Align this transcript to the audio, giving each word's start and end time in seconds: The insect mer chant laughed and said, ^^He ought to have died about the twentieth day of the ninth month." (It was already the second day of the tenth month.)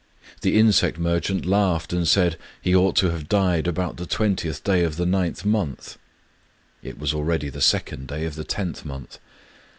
The 0.41 0.57
insect 0.57 0.97
mer 0.97 1.19
chant 1.19 1.45
laughed 1.45 1.93
and 1.93 2.07
said, 2.07 2.35
^^He 2.65 2.73
ought 2.75 2.95
to 2.95 3.11
have 3.11 3.29
died 3.29 3.67
about 3.67 3.97
the 3.97 4.07
twentieth 4.07 4.63
day 4.63 4.83
of 4.83 4.95
the 4.97 5.05
ninth 5.05 5.45
month." 5.45 5.99
(It 6.81 6.97
was 6.97 7.13
already 7.13 7.49
the 7.49 7.61
second 7.61 8.07
day 8.07 8.25
of 8.25 8.33
the 8.33 8.43
tenth 8.43 8.83
month.) 8.83 9.19